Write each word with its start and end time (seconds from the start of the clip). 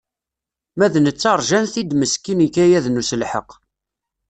Ma 0.77 0.87
d 0.93 0.95
netta 0.99 1.31
rjan-t-id 1.39 1.91
meskin 1.95 2.45
ikayaden 2.47 2.99
uselḥeq. 3.01 3.49